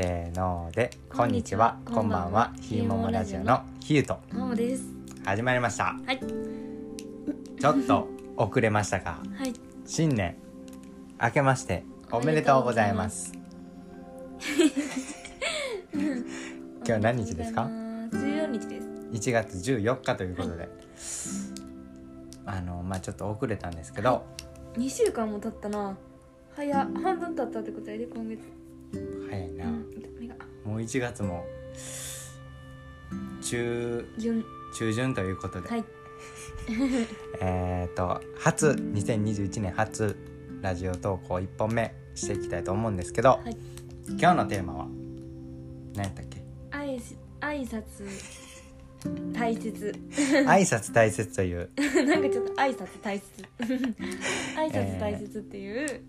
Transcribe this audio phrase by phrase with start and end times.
[0.00, 4.84] せーのでこんにちはこんばんはひーももラジオのひゆとももです。
[5.24, 6.20] 始まりましたはい。
[7.60, 8.06] ちょっと
[8.36, 9.52] 遅れましたがはい。
[9.84, 10.36] 新年
[11.20, 11.82] 明けまして
[12.12, 13.32] おめでとうございます
[15.92, 16.04] 今
[16.84, 17.68] 日は何日ですか？
[18.12, 18.86] 十四日です。
[19.30, 20.68] 1月14日ということで、
[22.46, 24.24] あのまあちょっと遅れたんですけど、
[24.76, 25.98] 二週間も経ったな。
[26.54, 28.40] 早っ半分経ったってことやで今月。
[29.28, 29.64] 早いな、
[30.68, 31.46] もう1月も
[33.42, 34.44] 中順
[34.76, 35.84] 中旬ということで、はい。
[37.40, 40.14] えっ、と初2021年初
[40.60, 43.56] ラジオ投稿1本目していきたいと思うんですけど、はい
[44.10, 44.86] 今日のテーマは
[45.94, 46.42] 何やったっけ？
[46.70, 49.94] 挨拶挨拶大切。
[50.46, 51.70] 挨拶大切という
[52.06, 53.42] なんかちょっと挨拶大切。
[54.54, 56.02] 挨拶大切っていう、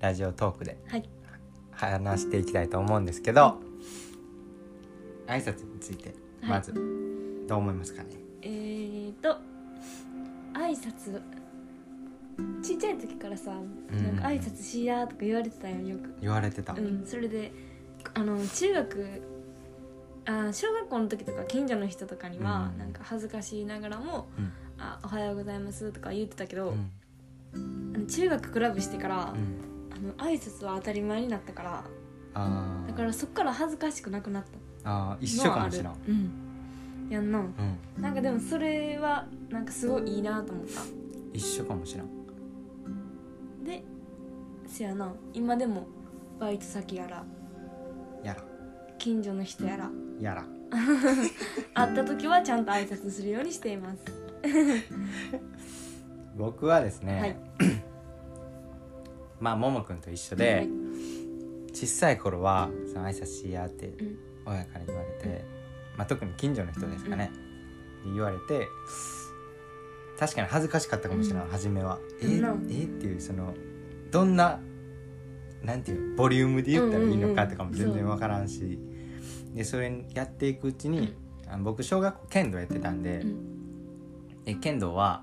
[0.00, 1.08] ラジオトークではい。
[1.72, 3.58] 話していきたいと思うんですけど
[5.30, 6.50] 挨拶についてはい。
[6.50, 6.72] まず
[7.46, 8.10] どう思いますかね、
[8.42, 9.36] えーと
[10.54, 11.20] 挨拶。
[12.62, 14.04] ちっちゃい時からさ、うん。
[14.04, 16.14] なんか挨拶しやとか言われてたよよく。
[16.20, 17.52] 言われてた、うん、それで
[18.14, 19.22] あの中学
[20.26, 22.78] あ小学校の時とか近所の人とかには、うん。
[22.78, 26.90] なんか恥ずかしいながらもうん「あおはようございます」とか言ってたけど、うん。
[27.94, 29.60] あの中学クラブしてから、うん。
[29.92, 31.84] あの挨拶は当たり前になったから
[32.34, 32.88] あー。
[32.88, 34.50] だからそっから恥ずかしくなくなった
[34.84, 37.10] あー一緒かもしれんうん。
[37.10, 38.02] やんなうん。
[38.02, 40.80] なんかでもそれはなんかすごいいいなと思った。
[41.32, 42.06] 一緒かもしれん。
[43.64, 43.82] で
[44.66, 45.12] せやな。
[45.32, 45.86] 今でも
[46.38, 47.24] バイト先やら。
[48.22, 48.42] やら。
[48.98, 49.90] 近所の人やら。
[50.20, 50.44] やら。
[51.74, 54.04] 会った時はちゃんと挨拶するようにしています。
[56.36, 57.36] 僕はですね、はい。
[59.40, 65.44] まあももくんと一緒はでい、小さい頃はその挨拶しやってうん親から言われて、
[65.96, 67.30] まあ、特に近所の人ですかね、
[68.04, 68.68] で言われて
[70.18, 71.50] 確かに恥ずかしかったかもしれない、うん。
[71.50, 71.98] 初めは。
[72.20, 72.44] えうん。
[72.44, 73.54] ー、えーっていうその
[74.10, 74.60] どんな
[75.62, 78.78] なんていうボリュームで言ったらいいのかとかも全然分からんし、
[79.54, 81.14] でそれやっていくうちに、
[81.46, 84.44] あの僕小学校剣道やってたんで,、うん。
[84.44, 85.22] で剣道は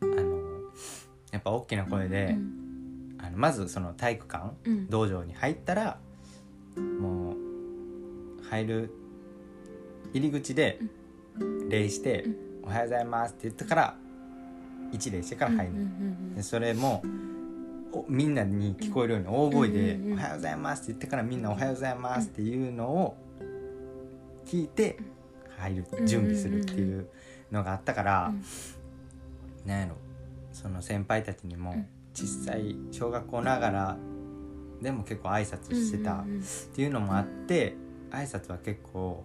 [0.00, 0.40] あの
[1.30, 3.18] やっぱ大きな声で、うん。
[3.18, 4.86] あのまずその体育館うん。
[4.88, 5.98] 道場に入ったら
[6.76, 7.21] もう
[8.52, 8.90] 入る
[10.12, 10.78] 入り口で
[11.70, 13.96] 礼してうん「おはようございます」って言ってから
[14.92, 15.72] 一礼してから入る、
[16.36, 17.02] でそれも
[17.92, 23.16] おみんなに聞こえるように大声で「うんうんうんおはようございます」って言ってからみんな「おはようございます」っていうのを
[24.44, 24.98] 聞いて
[25.56, 27.08] 入るうん準備するっていう
[27.50, 29.68] のがあったから、うん。
[29.68, 29.96] なんやろ。
[30.52, 31.86] その先輩たちにもうん。
[32.14, 33.96] 小さい小学校ながら
[34.82, 36.24] でも結構挨拶してたっ
[36.74, 37.74] ていうのもあって
[38.12, 39.24] 挨拶は結構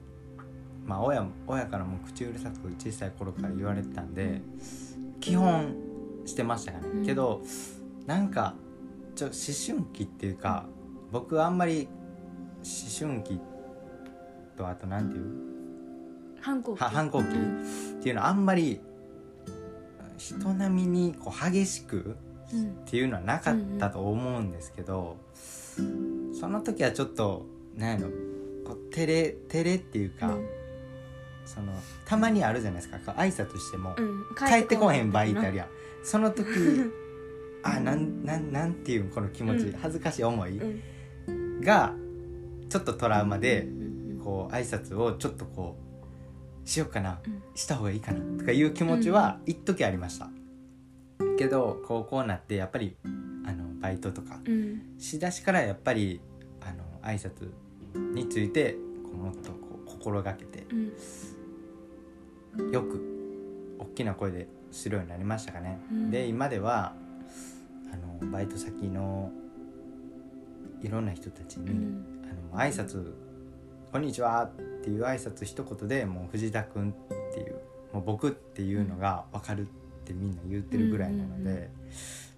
[0.85, 4.41] まあ親も親からも口うるさく小さい頃から言われてたんで
[5.19, 5.75] 基本
[6.25, 7.05] してましたかね、うん。
[7.05, 7.41] けど
[8.05, 8.55] なんか
[9.15, 10.65] ちょ思春期っていうか
[11.11, 11.87] 僕はあんまり
[12.63, 13.39] 思春期
[14.55, 15.23] とあとなんていう？
[16.41, 16.81] 反抗期。
[16.81, 17.99] は反抗期うん。
[17.99, 18.79] っていうのはあんまり
[20.17, 22.15] 人並みにこう激しく
[22.53, 25.17] うんっていうのはなかったと思うんですけど、
[26.39, 27.45] その時はちょっと
[27.75, 28.11] なんやろ
[28.67, 30.37] こう照れ照れっていうか、
[31.45, 31.71] その
[32.05, 32.97] たまにあるじゃないですか。
[32.97, 34.25] こう挨拶しても、うん。
[34.35, 35.67] 帰ってこへん場合ってあるや
[36.03, 36.45] その時
[37.63, 39.79] あなんなんなんていうこの気持ち、うん。
[39.79, 41.61] 恥ずかしい思いうん。
[41.61, 41.93] が
[42.69, 45.77] ちょっとトラウマでうんこう挨拶をちょっとこ
[46.65, 47.41] うしようかなうん。
[47.55, 50.29] した方がいいかなとかいう気持ちは一時ありました、
[51.39, 52.97] けど高校になってやっぱり
[53.45, 54.81] あのバイトとかうん。
[54.99, 56.19] しだしからやっぱり
[56.59, 57.51] あの挨拶
[57.97, 60.75] についてこうもっとこう心がけてう
[62.63, 62.71] ん。
[62.71, 66.11] よく大きな声でするようになりましたかね、うん。
[66.11, 66.93] で今では
[67.93, 69.31] あのバイト先の
[70.81, 72.05] いろんな人たちに、うん。
[72.51, 73.13] あの挨拶
[73.91, 74.51] こんにちは」っ
[74.83, 77.55] ていう挨拶一言でもう藤田君っていう
[77.93, 79.65] もう僕っていうのが分かるっ
[80.05, 81.69] てみんな言ってるぐらいなので、うんうんうん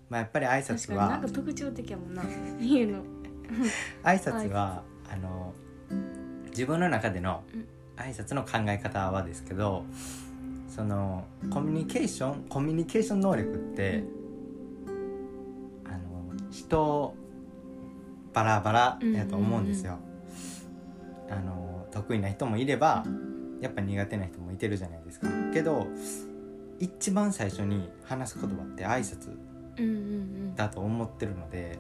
[0.10, 2.24] まあ、やっぱり挨確拶はなんか特徴的やもんな
[2.60, 3.04] 言うの。
[4.04, 5.54] 挨拶はあの
[6.50, 7.68] 自分の中でのうん
[8.00, 9.84] 挨拶の考え方はですけど
[10.74, 14.04] そのコミュニケーションコミュニケーション能力って
[15.86, 17.14] あの人
[18.34, 19.98] バラバラやと思うんですよ。
[21.30, 23.04] あの得意な人もいれば
[23.60, 25.28] やっぱ苦手な人もいてるじゃないですか。
[25.54, 25.88] けど
[26.80, 29.36] 一番最初に話す言葉って挨拶
[30.56, 31.80] だと思ってるので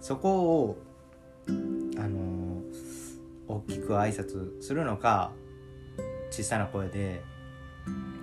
[0.00, 0.78] そこを
[1.48, 1.50] あ
[2.06, 2.43] の
[3.46, 5.32] 大きく挨拶するのか
[6.30, 7.22] 小さな声で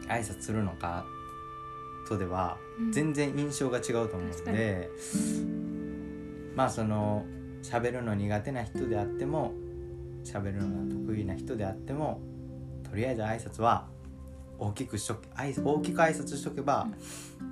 [0.08, 1.06] 挨拶するのか
[2.08, 2.92] とではうん。
[2.92, 4.90] 全然印象が違うと思うので、
[6.56, 7.26] まあその
[7.64, 9.54] 喋るの苦手な人であっても
[10.24, 12.20] 喋るのが得意な人であっても
[12.90, 13.88] とりあえず挨拶は
[14.58, 16.88] 大きくしと大きく挨拶しとけば、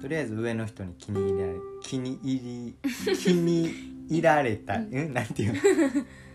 [0.02, 3.72] とりあえず上の人に気に入られ気に入り気に
[4.10, 4.94] 入られた、うん。
[4.94, 5.54] うん、なんていう？
[5.54, 5.60] の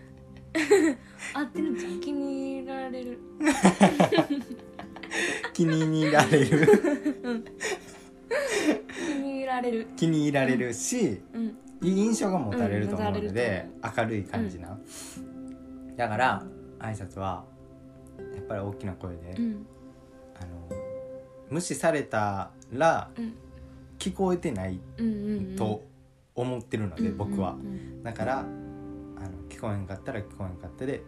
[1.34, 3.18] 合ってるんじゃん気に入られる。
[5.52, 6.68] 気に入られる。
[9.06, 9.86] 気に入られる。
[9.96, 11.56] 気に入られるし、うん。
[11.82, 14.78] いい印象が持たれると思うのうん持でた、明るい感じな、
[15.96, 16.42] だから
[16.78, 17.44] 挨拶は
[18.34, 19.66] やっぱり大きな声で、うん。
[20.40, 20.68] あの
[21.50, 23.34] 無視されたらうん。
[23.98, 25.56] 聞こえてないうんうんうん。
[25.56, 25.84] と
[26.34, 27.52] 思ってるので、僕は。
[27.52, 28.02] うんうん。
[28.02, 28.44] だから
[29.16, 31.02] あの聞こえんかったら聞こえんかったで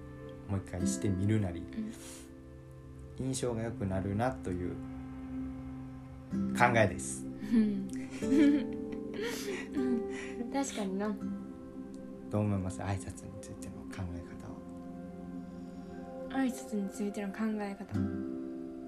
[0.49, 1.63] もう一回してみるなり、
[3.19, 4.73] 印象が良くなるなという
[6.57, 7.27] 考えです。
[7.53, 7.89] うん。
[8.23, 8.27] う
[10.49, 11.15] ん確かにな。
[12.31, 12.81] どう思います？
[12.81, 14.49] 挨拶についての考え方
[16.39, 16.43] は。
[16.43, 17.99] 挨拶についての考え方。
[17.99, 18.03] う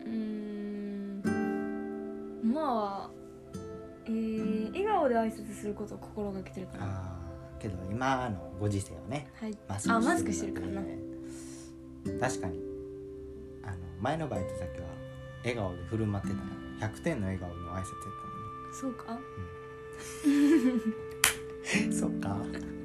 [0.07, 1.23] ーん。
[2.53, 3.11] まあ
[4.07, 7.18] えー、笑顔で挨拶することを心がけてるかなあー
[7.59, 9.57] けど今のご時世はねはい。
[9.69, 10.83] マあマスクしてるからな。
[12.21, 12.59] 確かに
[13.63, 14.87] あの前のバイト先は
[15.43, 16.41] 笑顔で振る舞ってたの。
[16.93, 17.85] 100点の笑顔の挨拶やっ
[18.73, 19.19] たそうか。
[20.27, 22.37] のに そうか。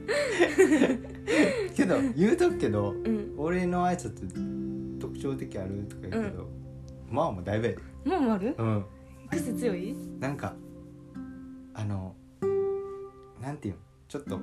[1.75, 3.33] けど言うとくけどうん。
[3.37, 6.49] 俺の挨拶特徴的あるとか言うけど、
[7.09, 7.79] まあもうだいぶやで。
[8.09, 8.55] もうもある？
[8.57, 8.85] うん。
[9.31, 9.95] 癖強い？
[10.19, 10.55] なんか
[11.73, 12.15] あの
[13.41, 13.79] なんていうの？
[14.07, 14.39] ちょっと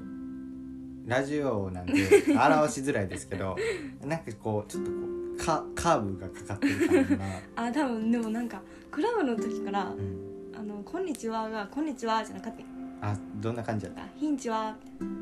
[1.07, 1.93] ラジオなんで
[2.29, 3.57] 表しづらいですけど
[4.05, 7.25] なんかこうちょっとこうカカーブがかかってる感じな、
[7.57, 8.61] あ多分でもなんか
[8.91, 9.95] クラブの時からうん、
[10.59, 12.55] 「あのこんにちは」が「こんにちは」じゃなかっ
[13.01, 14.03] たあどんな感じやった？
[14.03, 14.77] あヒンチは。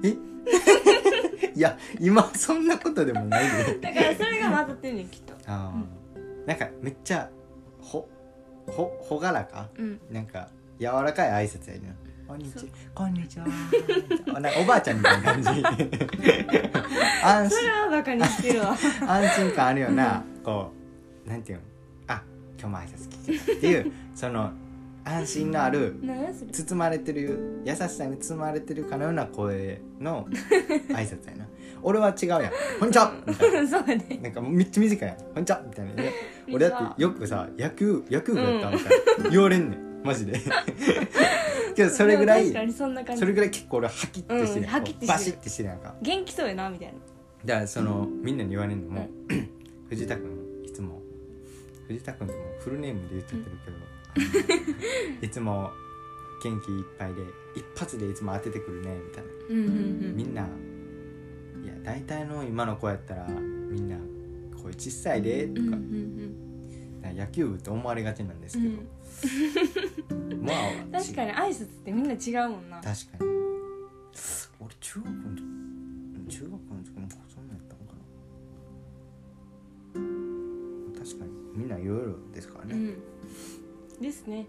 [1.55, 3.79] いや今そんなことでもないで。
[3.81, 5.35] だからそれが混ざってんねんきっと。
[5.47, 7.29] あー、なんかめっちゃ
[7.81, 8.09] ほ
[8.67, 9.69] ほほがらか？
[9.79, 10.01] うん。
[10.11, 10.49] なんか
[10.81, 11.95] 柔らかい挨拶やね
[12.29, 12.57] こんにち。
[12.59, 12.63] は
[12.95, 13.47] こんにちは。
[14.39, 15.49] なんかおばあちゃんみたいな感じ。
[17.25, 17.59] 安心。
[17.59, 18.77] それはバカにしてるわ。
[19.09, 20.23] 安心感あるような。
[20.45, 20.71] こ
[21.27, 21.65] うなんていうの
[22.09, 22.23] あ
[22.61, 24.51] 今日も挨拶聞けたっていうその
[25.05, 25.97] 安心のある
[26.53, 30.27] 包まれてる優しさに包まれてるかのような声の
[30.91, 31.47] 挨拶やな。
[31.83, 32.43] 俺は違うやん
[32.79, 33.67] 「こんにちは!」みたいな。
[33.67, 34.21] そうやね。
[34.23, 35.95] なんかめっちゃ短いやん「こんにちは!」みたいな。
[35.95, 36.13] ね
[36.53, 39.31] 俺だってよくさ野球野球部やったみたいな。
[39.31, 39.89] 言われんねん。
[40.05, 40.41] マジで
[41.79, 43.21] けどそれぐらいでも確かにそんな感じ。
[43.21, 45.09] それぐらい結構俺ハキッてしてるやんうんハキッてしてる。
[45.09, 45.95] バシッてしてるやんか。
[46.03, 46.95] 元気そうやなみたいな。
[47.45, 49.09] だからそのみんなに言われるのも、
[49.89, 50.27] 藤田君
[50.65, 51.01] いつも
[51.87, 55.71] 藤田君ってもうフルネームで言っちゃってるけど、 いつも
[56.43, 57.23] 元気いっぱいで
[57.55, 59.31] 一発でいつも当ててくるねみたいな。
[59.51, 59.69] うんう
[60.13, 60.43] んみんな
[61.63, 63.97] いや大体の今の子やったらみんな
[64.61, 65.85] 声小さいでとか,、うんうんう
[66.35, 66.35] ん
[67.17, 68.83] 野球部って思われがちなんですけど、
[70.11, 72.81] まあうん確かに挨拶ってみんな違うもんな。
[72.81, 72.85] 確
[73.19, 73.31] かに。
[74.61, 75.43] 俺中学の時
[76.29, 77.95] 中学の時もそんなんやったのか
[79.95, 81.05] な。
[81.05, 84.03] 確かにみんないろいろですからね、うん。
[84.03, 84.47] ですね。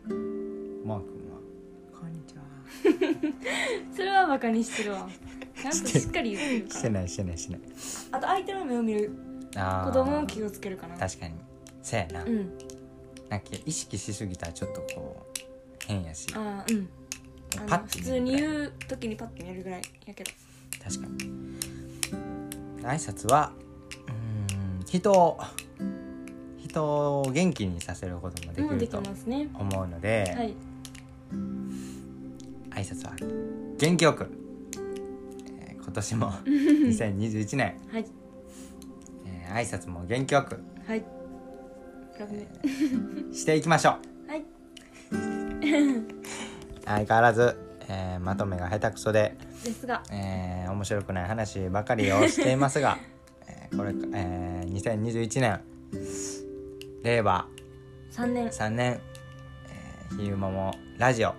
[0.85, 1.39] マー君は
[1.99, 2.43] 「こんにちは
[3.95, 5.07] それはバカにしてるわ。
[5.61, 6.89] ちゃんとしっかり言ってる」から。
[6.89, 7.61] ないしてないしてない。
[8.11, 9.11] あと相手の目を見る
[9.55, 10.97] あ子供も気をつけるかな。
[10.97, 11.35] 確かに。
[11.81, 12.51] そやな,、うん。
[13.29, 15.39] なんか意識しすぎたらちょっとこう
[15.89, 16.27] 変やし。
[16.35, 16.89] あーうん。
[17.57, 20.31] あパッ普通に言う時にパッて見えるぐらいやけど。
[20.83, 21.17] 確かに。
[22.83, 23.51] 挨拶は
[24.07, 25.37] うーん人を
[26.57, 26.83] 人
[27.21, 30.53] を元気にさせることもでききると思うので、はい。
[32.69, 33.15] 挨拶は
[33.77, 34.27] 元気よく、
[35.59, 38.05] えー今年も 2021年、はい。
[39.25, 41.03] えー挨拶も元気よくはい。
[42.19, 42.47] ラブね
[43.33, 43.93] していきましょう。
[43.93, 44.18] はい
[46.85, 47.55] 相変わらず、
[47.87, 50.03] えーまとめが下手くそで、ですが。
[50.11, 52.97] えー面白くない話ばかりをしていますが、
[53.47, 55.59] えーこれ、えー2021年
[57.03, 57.47] 令和
[58.11, 58.47] 3年。
[58.47, 58.99] 3年、
[60.11, 61.33] えーひゆももラジオ、え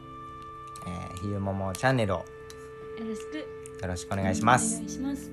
[1.17, 2.25] ーひゆももチャンネルをよ
[3.09, 3.83] ろしく。
[3.83, 4.75] よろしくお願いします。
[4.75, 5.31] お願いします。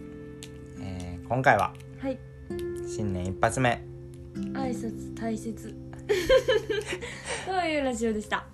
[0.82, 2.18] えー今回ははい。
[2.88, 3.84] 新年一発目、
[4.54, 5.76] 挨拶大切。
[7.46, 8.46] というラジオでした？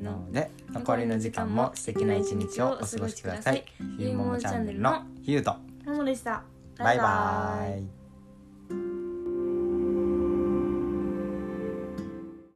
[0.00, 3.64] ので残りの時間も素敵な一日をお過ごしください。
[3.98, 5.54] ひゆももチャンネルのひゆと。
[5.86, 6.42] ももでした。
[6.78, 7.99] バイバイ